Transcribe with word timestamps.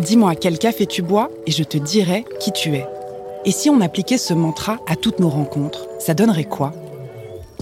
Dis-moi 0.00 0.34
quel 0.34 0.58
café 0.58 0.86
tu 0.86 1.02
bois 1.02 1.28
et 1.46 1.50
je 1.50 1.62
te 1.62 1.76
dirai 1.76 2.24
qui 2.40 2.52
tu 2.52 2.74
es. 2.74 2.86
Et 3.44 3.50
si 3.50 3.68
on 3.68 3.82
appliquait 3.82 4.16
ce 4.16 4.32
mantra 4.32 4.78
à 4.86 4.96
toutes 4.96 5.20
nos 5.20 5.28
rencontres, 5.28 5.88
ça 5.98 6.14
donnerait 6.14 6.44
quoi? 6.44 6.72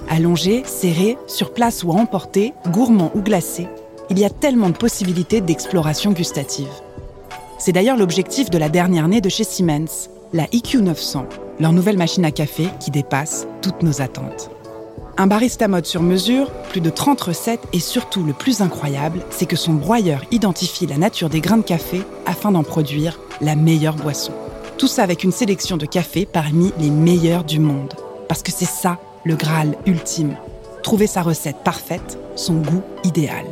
Allongé, 0.08 0.62
serré, 0.64 1.18
sur 1.26 1.52
place 1.52 1.82
ou 1.82 1.90
à 1.90 1.96
emporter, 1.96 2.52
gourmand 2.68 3.10
ou 3.16 3.22
glacé, 3.22 3.66
il 4.08 4.20
y 4.20 4.24
a 4.24 4.30
tellement 4.30 4.70
de 4.70 4.76
possibilités 4.76 5.40
d'exploration 5.40 6.12
gustative. 6.12 6.70
C'est 7.58 7.72
d'ailleurs 7.72 7.96
l'objectif 7.96 8.50
de 8.50 8.58
la 8.58 8.68
dernière 8.68 9.08
née 9.08 9.20
de 9.20 9.28
chez 9.28 9.44
Siemens, 9.44 10.08
la 10.32 10.46
IQ 10.52 10.82
900, 10.82 11.26
leur 11.58 11.72
nouvelle 11.72 11.98
machine 11.98 12.24
à 12.24 12.30
café 12.30 12.68
qui 12.78 12.92
dépasse 12.92 13.48
toutes 13.62 13.82
nos 13.82 14.00
attentes. 14.00 14.50
Un 15.20 15.26
barista 15.26 15.66
mode 15.66 15.84
sur 15.84 16.00
mesure, 16.00 16.48
plus 16.70 16.80
de 16.80 16.90
30 16.90 17.20
recettes 17.20 17.66
et 17.72 17.80
surtout 17.80 18.22
le 18.22 18.32
plus 18.32 18.60
incroyable, 18.60 19.24
c'est 19.30 19.46
que 19.46 19.56
son 19.56 19.74
broyeur 19.74 20.22
identifie 20.30 20.86
la 20.86 20.96
nature 20.96 21.28
des 21.28 21.40
grains 21.40 21.56
de 21.56 21.62
café 21.62 22.02
afin 22.24 22.52
d'en 22.52 22.62
produire 22.62 23.18
la 23.40 23.56
meilleure 23.56 23.96
boisson. 23.96 24.32
Tout 24.78 24.86
ça 24.86 25.02
avec 25.02 25.24
une 25.24 25.32
sélection 25.32 25.76
de 25.76 25.86
cafés 25.86 26.24
parmi 26.24 26.72
les 26.78 26.90
meilleurs 26.90 27.42
du 27.42 27.58
monde. 27.58 27.94
Parce 28.28 28.44
que 28.44 28.52
c'est 28.52 28.64
ça 28.64 29.00
le 29.24 29.34
Graal 29.34 29.74
ultime. 29.86 30.36
Trouver 30.84 31.08
sa 31.08 31.22
recette 31.22 31.64
parfaite, 31.64 32.16
son 32.36 32.54
goût 32.54 32.82
idéal. 33.02 33.46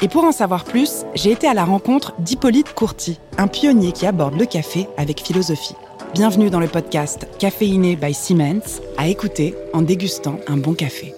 Et 0.00 0.08
pour 0.08 0.24
en 0.24 0.32
savoir 0.32 0.64
plus, 0.64 1.04
j'ai 1.14 1.32
été 1.32 1.46
à 1.46 1.52
la 1.52 1.66
rencontre 1.66 2.14
d'Hippolyte 2.18 2.72
Courty, 2.72 3.20
un 3.36 3.46
pionnier 3.46 3.92
qui 3.92 4.06
aborde 4.06 4.38
le 4.38 4.46
café 4.46 4.88
avec 4.96 5.20
philosophie. 5.20 5.76
Bienvenue 6.12 6.50
dans 6.50 6.58
le 6.58 6.66
podcast 6.66 7.28
Caféiné 7.38 7.94
by 7.94 8.12
Siemens, 8.12 8.80
à 8.98 9.06
écouter 9.06 9.54
en 9.72 9.80
dégustant 9.80 10.40
un 10.48 10.56
bon 10.56 10.74
café. 10.74 11.14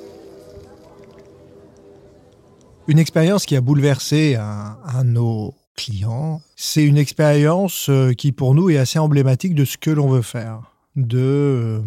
Une 2.89 2.99
expérience 2.99 3.47
qui 3.47 3.57
a 3.57 3.63
bouleversé 3.63 4.35
un, 4.35 4.77
un 4.85 5.05
de 5.07 5.11
nos 5.11 5.55
clients, 5.77 6.43
c'est 6.57 6.85
une 6.85 6.99
expérience 6.99 7.89
euh, 7.89 8.13
qui 8.13 8.33
pour 8.33 8.55
nous 8.55 8.69
est 8.69 8.77
assez 8.77 8.99
emblématique 8.99 9.55
de 9.55 9.65
ce 9.65 9.79
que 9.79 9.91
l'on 9.91 10.11
veut 10.11 10.21
faire, 10.21 10.61
de 10.95 11.19
euh, 11.19 11.81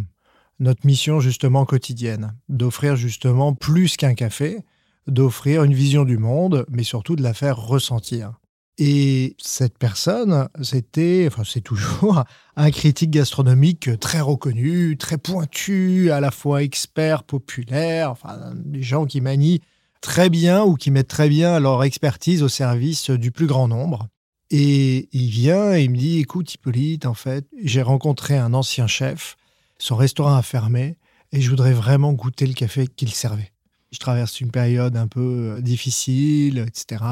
notre 0.60 0.84
mission 0.88 1.20
justement 1.20 1.66
quotidienne, 1.66 2.34
d'offrir 2.50 2.96
justement 2.96 3.54
plus 3.54 3.98
qu'un 3.98 4.16
café, 4.16 4.64
d'offrir 5.06 5.64
une 5.64 5.76
vision 5.76 6.06
du 6.06 6.18
monde, 6.18 6.66
mais 6.70 6.84
surtout 6.84 7.16
de 7.16 7.22
la 7.22 7.36
faire 7.36 7.58
ressentir. 7.58 8.34
Et 8.78 9.36
cette 9.40 9.78
personne, 9.78 10.50
c'était, 10.62 11.26
enfin 11.28 11.44
c'est 11.46 11.62
toujours 11.62 12.24
un 12.58 12.72
critique 12.72 13.12
gastronomique 13.12 13.98
très 14.00 14.20
reconnu, 14.20 14.98
très 14.98 15.18
pointu, 15.18 16.12
à 16.12 16.20
la 16.20 16.32
fois 16.32 16.62
expert, 16.62 17.24
populaire, 17.24 18.12
enfin 18.12 18.54
des 18.56 18.84
gens 18.84 19.06
qui 19.06 19.22
manient 19.22 19.62
très 20.02 20.30
bien 20.30 20.64
ou 20.64 20.76
qui 20.76 20.92
mettent 20.92 21.08
très 21.08 21.30
bien 21.30 21.60
leur 21.60 21.84
expertise 21.84 22.44
au 22.44 22.50
service 22.50 23.10
du 23.10 23.32
plus 23.32 23.48
grand 23.48 23.68
nombre. 23.68 24.08
Et 24.52 25.10
il 25.12 25.30
vient 25.30 25.76
et 25.76 25.84
il 25.84 25.92
me 25.92 25.98
dit, 25.98 26.20
écoute 26.20 26.54
Hippolyte, 26.54 27.06
en 27.06 27.14
fait, 27.14 27.48
j'ai 27.64 27.82
rencontré 27.82 28.38
un 28.38 28.54
ancien 28.54 28.88
chef, 28.88 29.38
son 29.80 29.96
restaurant 29.96 30.36
a 30.36 30.42
fermé 30.42 30.98
et 31.32 31.42
je 31.42 31.50
voudrais 31.50 31.74
vraiment 31.74 32.14
goûter 32.14 32.46
le 32.46 32.54
café 32.54 32.88
qu'il 32.88 33.12
servait. 33.12 33.52
Je 33.92 34.00
traverse 34.00 34.42
une 34.42 34.52
période 34.52 34.98
un 34.98 35.08
peu 35.08 35.60
difficile, 35.62 36.60
etc. 36.60 37.04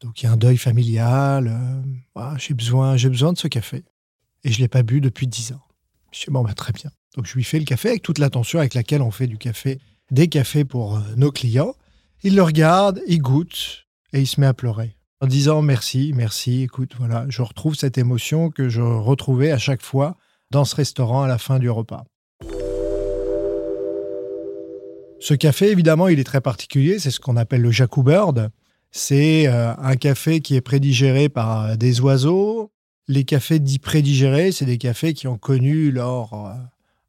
Donc 0.00 0.22
il 0.22 0.26
y 0.26 0.28
a 0.28 0.32
un 0.32 0.36
deuil 0.36 0.56
familial. 0.56 1.48
Euh, 2.16 2.36
j'ai 2.38 2.54
besoin, 2.54 2.96
j'ai 2.96 3.08
besoin 3.08 3.32
de 3.32 3.38
ce 3.38 3.48
café. 3.48 3.84
Et 4.44 4.52
je 4.52 4.60
l'ai 4.60 4.68
pas 4.68 4.82
bu 4.82 5.00
depuis 5.00 5.26
dix 5.26 5.52
ans. 5.52 5.62
Je 6.12 6.24
dis 6.24 6.30
bon, 6.30 6.42
bah, 6.42 6.54
très 6.54 6.72
bien. 6.72 6.90
Donc 7.16 7.26
je 7.26 7.34
lui 7.34 7.44
fais 7.44 7.58
le 7.58 7.64
café 7.64 7.90
avec 7.90 8.02
toute 8.02 8.18
l'attention 8.18 8.58
avec 8.60 8.74
laquelle 8.74 9.02
on 9.02 9.10
fait 9.10 9.26
du 9.26 9.38
café, 9.38 9.80
des 10.10 10.28
cafés 10.28 10.64
pour 10.64 10.96
euh, 10.96 11.00
nos 11.16 11.32
clients. 11.32 11.74
Il 12.22 12.36
le 12.36 12.42
regarde, 12.42 13.00
il 13.06 13.20
goûte 13.20 13.86
et 14.12 14.20
il 14.20 14.26
se 14.26 14.40
met 14.40 14.46
à 14.46 14.54
pleurer 14.54 14.98
en 15.20 15.26
disant 15.26 15.62
merci, 15.62 16.12
merci. 16.14 16.62
Écoute, 16.62 16.94
voilà, 16.98 17.26
je 17.28 17.42
retrouve 17.42 17.74
cette 17.74 17.98
émotion 17.98 18.50
que 18.50 18.68
je 18.68 18.80
retrouvais 18.80 19.50
à 19.50 19.58
chaque 19.58 19.82
fois 19.82 20.16
dans 20.50 20.64
ce 20.64 20.76
restaurant 20.76 21.22
à 21.22 21.28
la 21.28 21.38
fin 21.38 21.58
du 21.58 21.68
repas. 21.70 22.04
Ce 25.20 25.34
café, 25.34 25.70
évidemment, 25.70 26.06
il 26.08 26.20
est 26.20 26.24
très 26.24 26.40
particulier. 26.40 27.00
C'est 27.00 27.10
ce 27.10 27.18
qu'on 27.18 27.36
appelle 27.36 27.60
le 27.60 27.72
Jacou 27.72 28.04
Bird. 28.04 28.50
C'est 28.90 29.46
euh, 29.46 29.74
un 29.76 29.96
café 29.96 30.40
qui 30.40 30.54
est 30.54 30.60
prédigéré 30.60 31.28
par 31.28 31.64
euh, 31.64 31.76
des 31.76 32.00
oiseaux. 32.00 32.72
Les 33.06 33.24
cafés 33.24 33.58
dits 33.58 33.78
prédigérés, 33.78 34.52
c'est 34.52 34.64
des 34.64 34.78
cafés 34.78 35.14
qui 35.14 35.26
ont 35.26 35.38
connu 35.38 35.90
leur, 35.90 36.34
euh, 36.34 36.54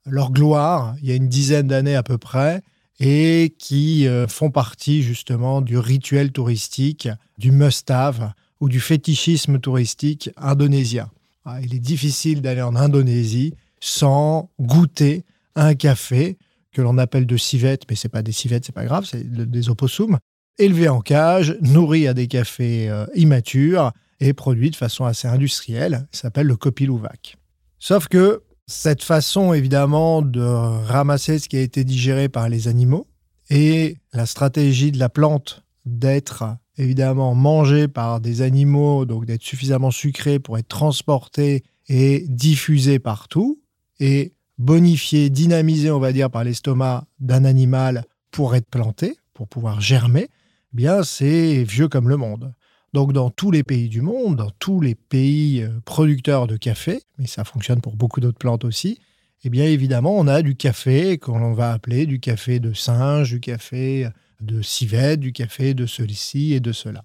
leur 0.06 0.32
gloire 0.32 0.96
il 1.02 1.10
y 1.10 1.12
a 1.12 1.16
une 1.16 1.28
dizaine 1.28 1.68
d'années 1.68 1.96
à 1.96 2.04
peu 2.04 2.18
près 2.18 2.62
et 3.02 3.56
qui 3.58 4.08
font 4.28 4.52
partie 4.52 5.04
justement 5.04 5.62
du 5.62 5.78
rituel 5.78 6.34
touristique, 6.34 7.08
du 7.38 7.54
must-have 7.54 8.34
ou 8.60 8.68
du 8.68 8.82
fétichisme 8.82 9.58
touristique 9.58 10.30
indonésien. 10.36 11.10
Ah, 11.46 11.62
il 11.62 11.74
est 11.74 11.80
difficile 11.80 12.42
d'aller 12.42 12.62
en 12.62 12.76
Indonésie 12.76 13.54
sans 13.80 14.50
goûter 14.60 15.24
un 15.56 15.76
café 15.76 16.38
que 16.72 16.82
l'on 16.82 16.98
appelle 16.98 17.26
de 17.26 17.38
civette, 17.38 17.84
mais 17.90 17.96
c'est 17.96 18.10
pas 18.10 18.22
des 18.22 18.32
civettes, 18.32 18.66
c'est 18.66 18.76
pas 18.76 18.86
grave, 18.86 19.06
c'est 19.06 19.24
des 19.24 19.70
opossums, 19.70 20.20
élevé 20.60 20.90
en 20.90 21.02
cage, 21.02 21.58
nourri 21.62 22.08
à 22.08 22.14
des 22.14 22.28
cafés 22.28 22.90
euh, 22.90 23.06
immatures 23.16 23.92
et 24.20 24.34
produit 24.34 24.70
de 24.70 24.76
façon 24.76 25.06
assez 25.06 25.28
industrielle. 25.28 26.08
Il 26.14 26.18
s'appelle 26.18 26.48
le 26.48 26.56
Kopiluwak. 26.56 27.38
Sauf 27.80 28.08
que 28.08 28.44
cette 28.68 29.04
façon, 29.04 29.54
évidemment, 29.54 30.22
de 30.22 30.42
ramasser 30.42 31.40
ce 31.40 31.50
qui 31.50 31.58
a 31.58 31.62
été 31.62 31.84
digéré 31.84 32.30
par 32.30 32.50
les 32.50 32.68
animaux 32.68 33.08
et 33.50 33.98
la 34.14 34.26
stratégie 34.26 34.92
de 34.92 35.00
la 35.00 35.10
plante 35.10 35.64
d'être 35.86 36.44
évidemment 36.78 37.34
mangée 37.34 37.88
par 37.88 38.22
des 38.22 38.42
animaux, 38.42 39.06
donc 39.06 39.26
d'être 39.26 39.42
suffisamment 39.42 39.92
sucré 39.92 40.40
pour 40.40 40.58
être 40.58 40.68
transporté 40.68 41.64
et 41.88 42.26
diffusé 42.28 43.00
partout, 43.00 43.60
et 44.00 44.34
bonifié, 44.58 45.30
dynamisé, 45.30 45.90
on 45.90 46.00
va 46.00 46.12
dire, 46.12 46.30
par 46.30 46.44
l'estomac 46.44 47.06
d'un 47.20 47.46
animal 47.46 48.06
pour 48.32 48.56
être 48.56 48.70
planté, 48.70 49.18
pour 49.34 49.48
pouvoir 49.48 49.82
germer, 49.82 50.30
bien 50.74 51.04
c'est 51.04 51.64
vieux 51.64 51.88
comme 51.88 52.10
le 52.10 52.18
monde. 52.18 52.54
Donc 52.94 53.14
dans 53.14 53.30
tous 53.30 53.52
les 53.52 53.64
pays 53.64 53.88
du 53.88 54.02
monde, 54.02 54.38
dans 54.38 54.50
tous 54.58 54.82
les 54.82 54.96
pays 54.96 55.62
euh, 55.62 55.80
producteurs 55.86 56.48
de 56.48 56.58
café, 56.58 57.04
mais 57.18 57.28
ça 57.28 57.44
fonctionne 57.44 57.82
pour 57.82 57.96
beaucoup 57.96 58.20
d'autres 58.20 58.40
plantes 58.40 58.66
aussi, 58.66 59.00
eh 59.44 59.50
bien 59.50 59.66
évidemment 59.66 60.18
on 60.18 60.28
a 60.28 60.42
du 60.42 60.56
café 60.56 61.18
qu'on 61.18 61.54
va 61.54 61.72
appeler 61.72 62.06
du 62.06 62.20
café 62.20 62.60
de 62.60 62.74
singe, 62.74 63.32
du 63.32 63.40
café 63.40 64.10
de 64.42 64.62
civette, 64.62 65.20
du 65.20 65.34
café 65.34 65.74
de 65.74 65.86
celui-ci 65.86 66.54
et 66.54 66.60
de 66.60 66.72
cela. 66.72 67.04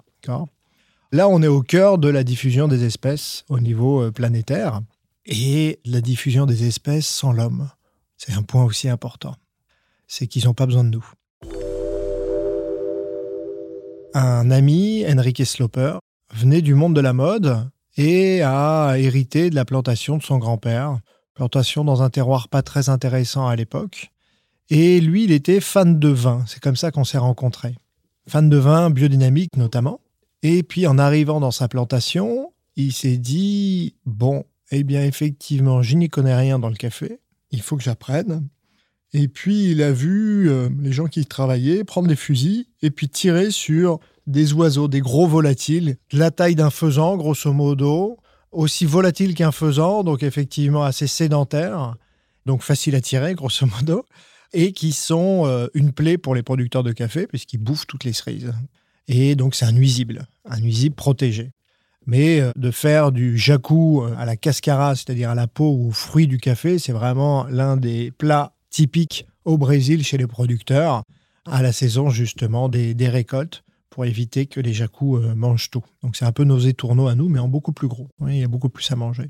Là 1.12 1.28
on 1.28 1.42
est 1.42 1.48
au 1.48 1.62
cœur 1.62 1.98
de 1.98 2.08
la 2.08 2.24
diffusion 2.24 2.66
des 2.66 2.84
espèces 2.84 3.44
au 3.50 3.60
niveau 3.60 4.02
euh, 4.02 4.10
planétaire 4.10 4.80
et 5.26 5.80
la 5.84 6.00
diffusion 6.00 6.46
des 6.46 6.66
espèces 6.66 7.06
sans 7.06 7.32
l'homme. 7.32 7.70
C'est 8.16 8.32
un 8.32 8.42
point 8.42 8.64
aussi 8.64 8.88
important. 8.88 9.36
C'est 10.06 10.26
qu'ils 10.26 10.44
n'ont 10.44 10.54
pas 10.54 10.66
besoin 10.66 10.84
de 10.84 10.90
nous 10.90 11.04
un 14.14 14.50
ami, 14.50 15.04
Enrique 15.06 15.44
Sloper, 15.44 15.98
venait 16.32 16.62
du 16.62 16.74
monde 16.74 16.94
de 16.94 17.00
la 17.00 17.12
mode 17.12 17.68
et 17.96 18.42
a 18.42 18.94
hérité 18.96 19.50
de 19.50 19.54
la 19.54 19.64
plantation 19.64 20.16
de 20.16 20.22
son 20.22 20.38
grand-père. 20.38 20.98
Plantation 21.34 21.84
dans 21.84 22.02
un 22.02 22.10
terroir 22.10 22.48
pas 22.48 22.62
très 22.62 22.88
intéressant 22.88 23.46
à 23.48 23.56
l'époque. 23.56 24.12
Et 24.70 25.00
lui, 25.00 25.24
il 25.24 25.32
était 25.32 25.60
fan 25.60 25.98
de 25.98 26.08
vin. 26.08 26.44
C'est 26.46 26.60
comme 26.60 26.76
ça 26.76 26.90
qu'on 26.90 27.04
s'est 27.04 27.18
rencontrés. 27.18 27.74
Fan 28.28 28.48
de 28.48 28.56
vin 28.56 28.90
biodynamique 28.90 29.56
notamment. 29.56 30.00
Et 30.42 30.62
puis 30.62 30.86
en 30.86 30.98
arrivant 30.98 31.40
dans 31.40 31.50
sa 31.50 31.68
plantation, 31.68 32.52
il 32.76 32.92
s'est 32.92 33.18
dit 33.18 33.96
bon, 34.06 34.44
eh 34.70 34.84
bien 34.84 35.04
effectivement, 35.04 35.82
je 35.82 35.96
n'y 35.96 36.08
connais 36.08 36.34
rien 36.34 36.58
dans 36.58 36.68
le 36.68 36.76
café. 36.76 37.20
Il 37.50 37.62
faut 37.62 37.76
que 37.76 37.82
j'apprenne. 37.82 38.48
Et 39.14 39.28
puis 39.28 39.70
il 39.70 39.82
a 39.82 39.92
vu 39.92 40.50
euh, 40.50 40.68
les 40.82 40.92
gens 40.92 41.06
qui 41.06 41.24
travaillaient 41.24 41.84
prendre 41.84 42.08
des 42.08 42.16
fusils 42.16 42.66
et 42.82 42.90
puis 42.90 43.08
tirer 43.08 43.52
sur 43.52 44.00
des 44.26 44.52
oiseaux, 44.52 44.88
des 44.88 45.00
gros 45.00 45.28
volatiles, 45.28 45.96
de 46.12 46.18
la 46.18 46.32
taille 46.32 46.56
d'un 46.56 46.70
faisan 46.70 47.16
grosso 47.16 47.52
modo, 47.52 48.18
aussi 48.50 48.86
volatile 48.86 49.34
qu'un 49.34 49.52
faisan, 49.52 50.02
donc 50.02 50.24
effectivement 50.24 50.82
assez 50.82 51.06
sédentaire, 51.06 51.94
donc 52.44 52.62
facile 52.62 52.96
à 52.96 53.00
tirer 53.00 53.34
grosso 53.34 53.66
modo, 53.66 54.04
et 54.52 54.72
qui 54.72 54.90
sont 54.90 55.44
euh, 55.46 55.68
une 55.74 55.92
plaie 55.92 56.18
pour 56.18 56.34
les 56.34 56.42
producteurs 56.42 56.82
de 56.82 56.92
café 56.92 57.28
puisqu'ils 57.28 57.58
bouffent 57.58 57.86
toutes 57.86 58.02
les 58.04 58.12
cerises. 58.12 58.52
Et 59.06 59.36
donc 59.36 59.54
c'est 59.54 59.64
un 59.64 59.72
nuisible, 59.72 60.26
un 60.44 60.58
nuisible 60.58 60.96
protégé. 60.96 61.52
Mais 62.06 62.40
euh, 62.40 62.50
de 62.56 62.72
faire 62.72 63.12
du 63.12 63.38
jacou 63.38 64.02
à 64.18 64.24
la 64.24 64.36
cascara, 64.36 64.96
c'est-à-dire 64.96 65.30
à 65.30 65.36
la 65.36 65.46
peau 65.46 65.70
ou 65.70 65.88
aux 65.88 65.92
fruits 65.92 66.26
du 66.26 66.38
café, 66.38 66.80
c'est 66.80 66.92
vraiment 66.92 67.44
l'un 67.44 67.76
des 67.76 68.10
plats 68.10 68.53
typique 68.74 69.26
au 69.44 69.56
Brésil 69.56 70.02
chez 70.02 70.18
les 70.18 70.26
producteurs 70.26 71.04
à 71.46 71.62
la 71.62 71.72
saison 71.72 72.10
justement 72.10 72.68
des, 72.68 73.08
récoltes 73.08 73.62
pour 73.88 74.04
éviter 74.04 74.46
que 74.46 74.58
les 74.58 74.72
jacous 74.72 75.18
euh, 75.18 75.36
mangent 75.36 75.70
tout. 75.70 75.84
Donc 76.02 76.16
c'est 76.16 76.24
un 76.24 76.32
peu 76.32 76.42
nos 76.42 76.58
étourneaux 76.58 77.06
à 77.06 77.14
nous, 77.14 77.28
mais 77.28 77.38
en 77.38 77.46
beaucoup 77.46 77.72
plus 77.72 77.86
gros. 77.86 78.08
il 78.26 78.38
y 78.38 78.42
a 78.42 78.48
beaucoup 78.48 78.68
plus 78.68 78.90
à 78.90 78.96
manger. 78.96 79.28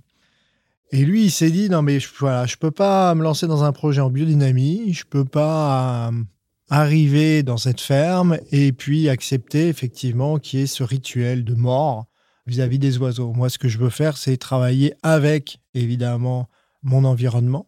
Et 0.93 1.05
lui, 1.05 1.25
il 1.25 1.31
s'est 1.31 1.51
dit, 1.51 1.69
non 1.69 1.83
mais 1.83 1.99
voilà, 2.19 2.47
je 2.47 2.57
peux 2.57 2.71
pas 2.71 3.15
me 3.15 3.23
lancer 3.23 3.47
dans 3.47 3.65
un 3.65 3.73
projet 3.73 4.01
en 4.01 4.09
biodynamie, 4.09 4.95
je 4.95 5.05
peux 5.05 5.27
pas 5.27 6.09
euh, 6.09 6.23
arriver 6.71 7.43
dans 7.43 7.59
cette 7.59 7.83
ferme 7.83 8.39
et 8.51 8.73
puis 8.73 9.11
accepter 9.11 9.69
effectivement 9.69 10.39
qu'il 10.39 10.61
y 10.61 10.63
ait 10.63 10.67
ce 10.67 10.85
rituel 10.85 11.45
de 11.45 11.55
mort 11.55 12.07
vis-à-vis 12.47 12.79
des 12.79 12.97
oiseaux. 12.97 13.35
Moi, 13.35 13.51
ce 13.51 13.59
que 13.59 13.69
je 13.69 13.77
veux 13.77 13.91
faire, 13.91 14.17
c'est 14.17 14.39
travailler 14.39 14.95
avec, 15.03 15.61
évidemment, 15.75 16.49
mon 16.83 17.05
environnement, 17.05 17.67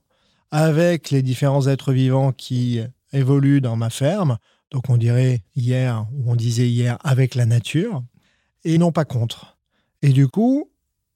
avec 0.50 1.10
les 1.10 1.22
différents 1.22 1.66
êtres 1.66 1.92
vivants 1.92 2.32
qui 2.32 2.80
évoluent 3.12 3.60
dans 3.60 3.76
ma 3.76 3.90
ferme. 3.90 4.38
Donc, 4.70 4.90
on 4.90 4.96
dirait 4.96 5.42
hier, 5.54 6.06
ou 6.12 6.30
on 6.30 6.36
disait 6.36 6.68
hier, 6.68 6.98
avec 7.04 7.34
la 7.34 7.46
nature, 7.46 8.02
et 8.64 8.78
non 8.78 8.92
pas 8.92 9.04
contre. 9.04 9.58
Et 10.02 10.10
du 10.10 10.28
coup, 10.28 10.70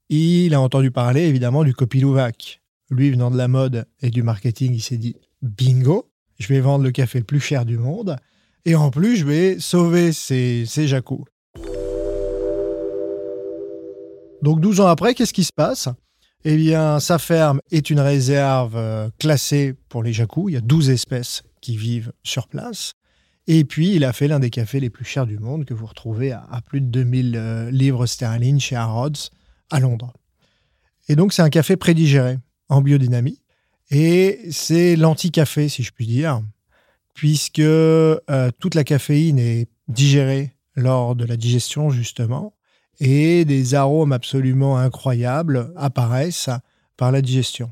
il 0.09 0.53
a 0.53 0.61
entendu 0.61 0.91
parler, 0.91 1.21
évidemment, 1.23 1.63
du 1.63 1.73
Copilouvac. 1.73 2.61
Lui, 2.89 3.11
venant 3.11 3.31
de 3.31 3.37
la 3.37 3.47
mode 3.47 3.85
et 4.01 4.09
du 4.09 4.23
marketing, 4.23 4.73
il 4.73 4.81
s'est 4.81 4.97
dit 4.97 5.15
bingo, 5.41 6.11
je 6.39 6.47
vais 6.47 6.59
vendre 6.59 6.83
le 6.83 6.91
café 6.91 7.19
le 7.19 7.25
plus 7.25 7.39
cher 7.39 7.65
du 7.65 7.77
monde. 7.77 8.17
Et 8.65 8.75
en 8.75 8.91
plus, 8.91 9.15
je 9.15 9.25
vais 9.25 9.59
sauver 9.59 10.11
ces, 10.11 10.65
ces. 10.65 10.87
Donc 14.41 14.59
12 14.59 14.81
ans 14.81 14.87
après, 14.87 15.13
qu'est-ce 15.13 15.33
qui 15.33 15.43
se 15.43 15.53
passe? 15.53 15.87
Eh 16.43 16.57
bien, 16.57 16.99
sa 16.99 17.19
ferme 17.19 17.61
est 17.69 17.91
une 17.91 17.99
réserve 17.99 18.75
euh, 18.75 19.09
classée 19.19 19.75
pour 19.89 20.01
les 20.01 20.11
jacous. 20.11 20.49
Il 20.49 20.53
y 20.53 20.57
a 20.57 20.61
12 20.61 20.89
espèces 20.89 21.43
qui 21.61 21.77
vivent 21.77 22.11
sur 22.23 22.47
place. 22.47 22.93
Et 23.45 23.63
puis, 23.63 23.93
il 23.95 24.03
a 24.03 24.11
fait 24.11 24.27
l'un 24.27 24.39
des 24.39 24.49
cafés 24.49 24.79
les 24.79 24.89
plus 24.89 25.05
chers 25.05 25.27
du 25.27 25.37
monde 25.37 25.65
que 25.65 25.75
vous 25.75 25.85
retrouvez 25.85 26.31
à, 26.31 26.61
plus 26.65 26.81
de 26.81 26.87
2000 26.87 27.35
euh, 27.35 27.69
livres 27.69 28.07
sterling 28.07 28.59
chez 28.59 28.75
Harrods 28.75 29.29
à 29.69 29.79
Londres. 29.79 30.13
Et 31.07 31.15
donc, 31.15 31.31
c'est 31.31 31.43
un 31.43 31.49
café 31.51 31.77
prédigéré 31.77 32.39
en 32.69 32.81
biodynamie. 32.81 33.39
Et 33.91 34.39
c'est 34.49 34.95
l'anti-café, 34.95 35.69
si 35.69 35.83
je 35.83 35.91
puis 35.91 36.07
dire, 36.07 36.41
puisque 37.13 37.59
euh, 37.59 38.17
toute 38.57 38.73
la 38.73 38.83
caféine 38.83 39.37
est 39.37 39.67
digérée 39.87 40.55
lors 40.75 41.15
de 41.15 41.25
la 41.25 41.37
digestion, 41.37 41.91
justement 41.91 42.53
et 42.99 43.45
des 43.45 43.75
arômes 43.75 44.11
absolument 44.11 44.77
incroyables 44.77 45.73
apparaissent 45.75 46.49
par 46.97 47.11
la 47.11 47.21
digestion. 47.21 47.71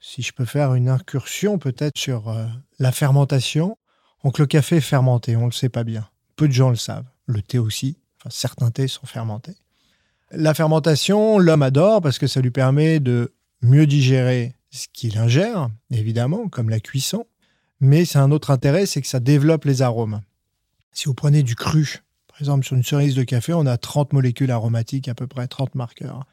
Si 0.00 0.22
je 0.22 0.32
peux 0.32 0.44
faire 0.44 0.74
une 0.74 0.88
incursion 0.88 1.58
peut-être 1.58 1.96
sur 1.96 2.28
euh, 2.28 2.46
la 2.78 2.92
fermentation, 2.92 3.78
donc 4.24 4.38
le 4.38 4.46
café 4.46 4.76
est 4.76 4.80
fermenté, 4.80 5.36
on 5.36 5.42
ne 5.42 5.46
le 5.46 5.52
sait 5.52 5.68
pas 5.68 5.84
bien. 5.84 6.08
Peu 6.36 6.48
de 6.48 6.52
gens 6.52 6.70
le 6.70 6.76
savent. 6.76 7.06
Le 7.26 7.40
thé 7.40 7.58
aussi, 7.58 7.96
enfin, 8.20 8.30
certains 8.30 8.70
thés 8.70 8.88
sont 8.88 9.06
fermentés. 9.06 9.54
La 10.30 10.54
fermentation, 10.54 11.38
l'homme 11.38 11.62
adore 11.62 12.02
parce 12.02 12.18
que 12.18 12.26
ça 12.26 12.40
lui 12.40 12.50
permet 12.50 13.00
de 13.00 13.32
mieux 13.62 13.86
digérer 13.86 14.54
ce 14.70 14.88
qu'il 14.92 15.16
ingère, 15.18 15.70
évidemment, 15.90 16.48
comme 16.48 16.68
la 16.68 16.80
cuisson. 16.80 17.26
Mais 17.80 18.04
c'est 18.04 18.18
un 18.18 18.30
autre 18.30 18.50
intérêt, 18.50 18.86
c'est 18.86 19.00
que 19.00 19.06
ça 19.06 19.20
développe 19.20 19.64
les 19.64 19.82
arômes. 19.82 20.20
Si 20.92 21.06
vous 21.06 21.14
prenez 21.14 21.42
du 21.42 21.54
cru, 21.54 22.03
par 22.34 22.40
exemple, 22.40 22.66
sur 22.66 22.74
une 22.74 22.82
cerise 22.82 23.14
de 23.14 23.22
café, 23.22 23.52
on 23.52 23.64
a 23.64 23.76
30 23.76 24.12
molécules 24.12 24.50
aromatiques, 24.50 25.06
à 25.06 25.14
peu 25.14 25.28
près 25.28 25.46
30 25.46 25.76
marqueurs. 25.76 26.24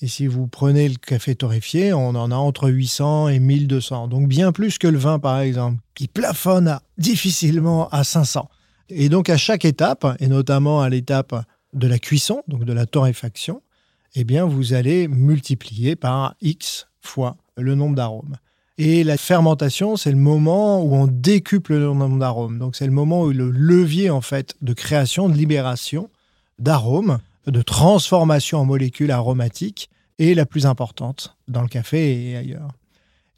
Et 0.00 0.08
si 0.08 0.26
vous 0.26 0.46
prenez 0.46 0.88
le 0.88 0.94
café 0.94 1.34
torréfié, 1.34 1.92
on 1.92 2.14
en 2.14 2.30
a 2.30 2.34
entre 2.36 2.70
800 2.70 3.28
et 3.28 3.38
1200. 3.38 4.08
Donc 4.08 4.28
bien 4.28 4.50
plus 4.50 4.78
que 4.78 4.88
le 4.88 4.96
vin, 4.96 5.18
par 5.18 5.40
exemple, 5.40 5.76
qui 5.94 6.08
plafonne 6.08 6.80
difficilement 6.96 7.90
à 7.90 8.02
500. 8.02 8.48
Et 8.88 9.10
donc 9.10 9.28
à 9.28 9.36
chaque 9.36 9.66
étape, 9.66 10.06
et 10.20 10.26
notamment 10.26 10.80
à 10.80 10.88
l'étape 10.88 11.44
de 11.74 11.86
la 11.86 11.98
cuisson, 11.98 12.42
donc 12.48 12.64
de 12.64 12.72
la 12.72 12.86
torréfaction, 12.86 13.60
eh 14.14 14.24
bien 14.24 14.46
vous 14.46 14.72
allez 14.72 15.06
multiplier 15.06 15.96
par 15.96 16.34
X 16.40 16.88
fois 17.02 17.36
le 17.58 17.74
nombre 17.74 17.96
d'arômes. 17.96 18.38
Et 18.84 19.04
la 19.04 19.16
fermentation, 19.16 19.96
c'est 19.96 20.10
le 20.10 20.16
moment 20.16 20.82
où 20.82 20.96
on 20.96 21.06
décuple 21.06 21.74
le 21.74 21.94
nombre 21.94 22.18
d'arômes. 22.18 22.58
Donc 22.58 22.74
c'est 22.74 22.84
le 22.84 22.90
moment 22.90 23.22
où 23.22 23.30
le 23.30 23.48
levier 23.48 24.10
en 24.10 24.20
fait 24.20 24.56
de 24.60 24.72
création, 24.72 25.28
de 25.28 25.36
libération 25.36 26.10
d'arômes, 26.58 27.20
de 27.46 27.62
transformation 27.62 28.58
en 28.58 28.64
molécules 28.64 29.12
aromatiques 29.12 29.88
est 30.18 30.34
la 30.34 30.46
plus 30.46 30.66
importante 30.66 31.36
dans 31.46 31.62
le 31.62 31.68
café 31.68 32.30
et 32.30 32.36
ailleurs. 32.36 32.72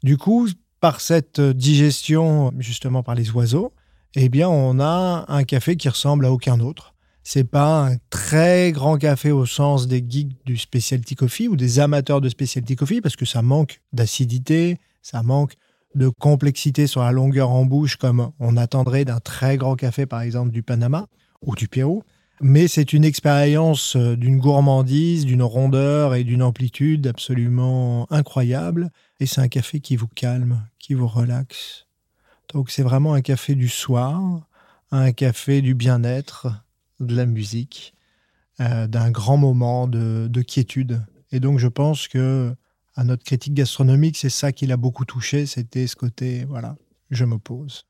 Du 0.01 0.17
coup, 0.17 0.49
par 0.79 0.99
cette 0.99 1.39
digestion 1.39 2.51
justement 2.57 3.03
par 3.03 3.13
les 3.13 3.29
oiseaux, 3.29 3.71
eh 4.15 4.29
bien 4.29 4.49
on 4.49 4.79
a 4.79 5.25
un 5.27 5.43
café 5.43 5.75
qui 5.75 5.89
ressemble 5.89 6.25
à 6.25 6.31
aucun 6.31 6.59
autre. 6.59 6.95
C'est 7.21 7.43
pas 7.43 7.85
un 7.85 7.97
très 8.09 8.71
grand 8.71 8.97
café 8.97 9.29
au 9.29 9.45
sens 9.45 9.87
des 9.87 10.03
geeks 10.09 10.43
du 10.43 10.57
specialty 10.57 11.13
coffee 11.13 11.47
ou 11.47 11.55
des 11.55 11.79
amateurs 11.79 12.19
de 12.19 12.29
specialty 12.29 12.75
coffee 12.75 12.99
parce 12.99 13.15
que 13.15 13.25
ça 13.25 13.43
manque 13.43 13.79
d'acidité, 13.93 14.79
ça 15.05 15.21
manque 15.21 15.53
de 15.93 16.09
complexité 16.09 16.87
sur 16.87 17.03
la 17.03 17.11
longueur 17.11 17.51
en 17.51 17.63
bouche 17.63 17.95
comme 17.95 18.31
on 18.39 18.57
attendrait 18.57 19.05
d'un 19.05 19.19
très 19.19 19.55
grand 19.55 19.75
café, 19.75 20.07
par 20.07 20.21
exemple 20.21 20.49
du 20.49 20.63
Panama 20.63 21.05
ou 21.43 21.53
du 21.53 21.67
Pérou. 21.67 22.01
Mais 22.41 22.67
c'est 22.67 22.91
une 22.91 23.05
expérience 23.05 23.95
euh, 23.95 24.17
d'une 24.17 24.39
gourmandise, 24.39 25.25
d'une 25.25 25.43
rondeur 25.43 26.15
et 26.15 26.23
d'une 26.23 26.41
amplitude 26.41 27.05
absolument 27.05 28.11
incroyable. 28.11 28.89
Et 29.19 29.27
c'est 29.27 29.41
un 29.41 29.47
café 29.47 29.79
qui 29.79 29.95
vous 29.95 30.07
calme, 30.07 30.65
qui 30.79 30.95
vous 30.95 31.07
relaxe. 31.07 31.85
Donc 32.51 32.71
c'est 32.71 32.83
vraiment 32.83 33.13
un 33.13 33.21
café 33.21 33.53
du 33.53 33.69
soir, 33.69 34.47
un 34.89 35.11
café 35.11 35.61
du 35.61 35.75
bien-être, 35.75 36.47
de 36.99 37.15
la 37.15 37.27
musique, 37.27 37.93
euh, 38.59 38.87
d'un 38.87 39.11
grand 39.11 39.37
moment 39.37 39.87
de, 39.87 40.27
de 40.27 40.41
quiétude. 40.41 41.05
Et 41.31 41.39
donc 41.39 41.59
je 41.59 41.67
pense 41.67 42.07
que 42.07 42.55
à 42.95 43.03
notre 43.03 43.23
critique 43.23 43.53
gastronomique, 43.53 44.17
c'est 44.17 44.29
ça 44.29 44.51
qui 44.51 44.67
l'a 44.67 44.77
beaucoup 44.77 45.05
touché, 45.05 45.45
c'était 45.45 45.87
ce 45.87 45.95
côté, 45.95 46.45
voilà, 46.45 46.77
je 47.11 47.25
m'oppose. 47.25 47.85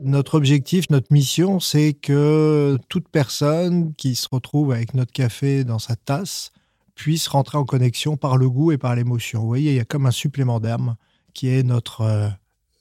Notre 0.00 0.36
objectif, 0.36 0.88
notre 0.90 1.12
mission, 1.12 1.60
c'est 1.60 1.92
que 1.92 2.78
toute 2.88 3.08
personne 3.08 3.94
qui 3.94 4.14
se 4.14 4.28
retrouve 4.30 4.72
avec 4.72 4.94
notre 4.94 5.12
café 5.12 5.64
dans 5.64 5.80
sa 5.80 5.96
tasse 5.96 6.52
puisse 6.94 7.26
rentrer 7.28 7.58
en 7.58 7.64
connexion 7.64 8.16
par 8.16 8.36
le 8.36 8.48
goût 8.48 8.72
et 8.72 8.78
par 8.78 8.94
l'émotion. 8.94 9.40
Vous 9.40 9.48
voyez, 9.48 9.72
il 9.72 9.76
y 9.76 9.80
a 9.80 9.84
comme 9.84 10.06
un 10.06 10.12
supplément 10.12 10.60
d'âme 10.60 10.94
qui 11.34 11.48
est 11.48 11.62
notre, 11.62 12.02
euh, 12.02 12.28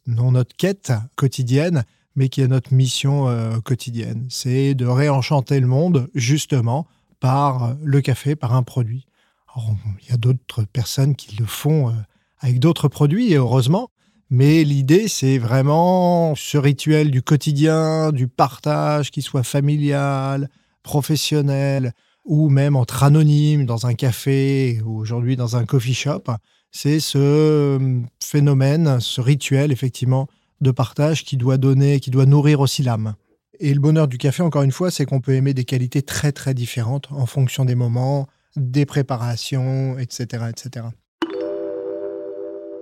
non 0.05 0.31
notre 0.31 0.55
quête 0.55 0.93
quotidienne, 1.15 1.85
mais 2.15 2.29
qui 2.29 2.41
est 2.41 2.47
notre 2.47 2.73
mission 2.73 3.27
euh, 3.27 3.59
quotidienne. 3.59 4.25
C'est 4.29 4.73
de 4.73 4.85
réenchanter 4.85 5.59
le 5.59 5.67
monde, 5.67 6.09
justement, 6.13 6.87
par 7.19 7.75
le 7.83 8.01
café, 8.01 8.35
par 8.35 8.53
un 8.53 8.63
produit 8.63 9.07
il 10.01 10.09
y 10.09 10.13
a 10.13 10.17
d'autres 10.17 10.63
personnes 10.63 11.15
qui 11.15 11.35
le 11.35 11.45
font 11.45 11.89
euh, 11.89 11.93
avec 12.39 12.59
d'autres 12.59 12.87
produits, 12.87 13.31
et 13.31 13.35
heureusement. 13.35 13.89
Mais 14.29 14.63
l'idée, 14.63 15.07
c'est 15.07 15.37
vraiment 15.37 16.35
ce 16.35 16.57
rituel 16.57 17.11
du 17.11 17.21
quotidien, 17.21 18.11
du 18.11 18.27
partage, 18.27 19.09
qui 19.09 19.21
soit 19.21 19.43
familial, 19.43 20.49
professionnel, 20.83 21.93
ou 22.25 22.49
même 22.49 22.75
entre 22.75 23.03
anonymes 23.03 23.65
dans 23.65 23.87
un 23.87 23.93
café 23.93 24.81
ou 24.85 24.99
aujourd'hui 24.99 25.37
dans 25.37 25.55
un 25.55 25.65
coffee 25.65 25.93
shop. 25.93 26.23
C'est 26.71 26.99
ce 26.99 27.17
euh, 27.17 28.01
phénomène, 28.21 28.99
ce 28.99 29.21
rituel, 29.21 29.71
effectivement, 29.71 30.27
de 30.59 30.71
partage 30.71 31.23
qui 31.23 31.37
doit 31.37 31.57
donner, 31.57 32.01
qui 32.01 32.11
doit 32.11 32.25
nourrir 32.25 32.59
aussi 32.59 32.83
l'âme. 32.83 33.15
Et 33.59 33.73
le 33.73 33.79
bonheur 33.79 34.07
du 34.07 34.17
café, 34.17 34.43
encore 34.43 34.63
une 34.63 34.71
fois, 34.71 34.91
c'est 34.91 35.05
qu'on 35.05 35.21
peut 35.21 35.33
aimer 35.33 35.53
des 35.53 35.63
qualités 35.63 36.01
très 36.01 36.31
très 36.31 36.53
différentes 36.53 37.07
en 37.11 37.25
fonction 37.25 37.65
des 37.65 37.75
moments, 37.75 38.27
des 38.57 38.85
préparations, 38.85 39.97
etc., 39.97 40.45
etc. 40.49 40.87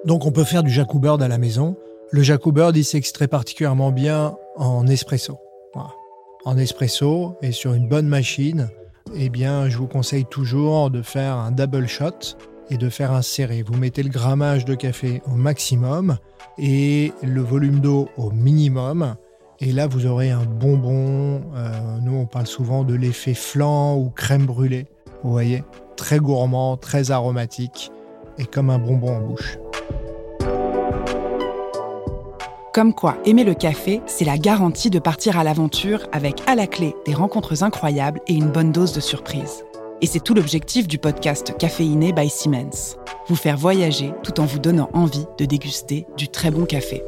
Donc 0.06 0.26
on 0.26 0.32
peut 0.32 0.44
faire 0.44 0.64
du 0.64 0.72
Jacou 0.72 1.00
Bird 1.00 1.22
à 1.22 1.28
la 1.28 1.38
maison. 1.38 1.78
Le 2.12 2.24
Jacou 2.24 2.52
Bird, 2.52 2.76
il 2.78 2.86
s'extrait 2.86 3.28
particulièrement 3.28 3.92
bien 3.92 4.38
en 4.56 4.88
espresso. 4.88 5.38
En 6.46 6.58
espresso 6.58 7.38
et 7.42 7.52
sur 7.52 7.74
une 7.74 7.88
bonne 7.88 8.08
machine, 8.08 8.70
eh 9.16 9.30
bien, 9.30 9.68
je 9.68 9.78
vous 9.78 9.88
conseille 9.88 10.26
toujours 10.26 10.92
de 10.92 11.02
faire 11.02 11.36
un 11.36 11.52
double 11.52 11.88
shot 11.88 12.38
et 12.70 12.78
de 12.78 12.90
faire 12.90 13.12
un 13.12 13.22
serré. 13.22 13.64
Vous 13.64 13.78
mettez 13.78 14.04
le 14.04 14.10
grammage 14.10 14.64
de 14.66 14.76
café 14.76 15.22
au 15.26 15.36
maximum 15.36 16.18
et 16.58 17.12
le 17.24 17.42
volume 17.42 17.80
d'eau 17.80 18.10
au 18.18 18.32
minimum. 18.32 19.16
Et 19.60 19.72
là, 19.72 19.88
vous 19.88 20.06
aurez 20.06 20.32
un 20.32 20.44
bonbon. 20.44 21.42
Euh, 21.56 21.98
nous, 22.02 22.16
on 22.16 22.26
parle 22.26 22.48
souvent 22.48 22.84
de 22.84 22.94
l'effet 22.94 23.34
flan 23.34 23.98
ou 23.98 24.10
crème 24.10 24.46
brûlée. 24.46 24.86
Vous 25.26 25.32
voyez, 25.32 25.64
très 25.98 26.20
gourmand, 26.20 26.78
très 26.78 27.10
aromatique 27.10 27.92
et 28.38 28.46
comme 28.46 28.70
un 28.70 28.78
bonbon 28.78 29.18
en 29.18 29.22
bouche. 29.22 29.58
Comme 32.76 32.94
quoi, 32.94 33.18
aimer 33.26 33.44
le 33.44 33.56
café, 33.56 34.04
c'est 34.06 34.24
la 34.24 34.38
garantie 34.38 34.92
de 34.92 35.00
partir 35.00 35.40
à 35.40 35.44
l'aventure 35.44 36.06
avec 36.12 36.44
à 36.46 36.54
la 36.54 36.68
clé 36.68 36.94
des 37.08 37.16
rencontres 37.16 37.64
incroyables 37.64 38.22
et 38.28 38.36
une 38.36 38.52
bonne 38.52 38.72
dose 38.72 38.94
de 38.94 39.00
surprise. 39.00 39.64
Et 40.00 40.06
c'est 40.06 40.20
tout 40.20 40.36
l'objectif 40.36 40.88
du 40.88 41.00
podcast 41.00 41.56
Caféiné 41.58 42.14
by 42.14 42.30
Siemens. 42.30 42.96
Vous 43.28 43.36
faire 43.36 43.58
voyager 43.58 44.14
tout 44.22 44.40
en 44.40 44.46
vous 44.46 44.60
donnant 44.60 44.92
envie 44.94 45.26
de 45.40 45.46
déguster 45.46 46.06
du 46.18 46.28
très 46.28 46.52
bon 46.52 46.66
café. 46.66 47.02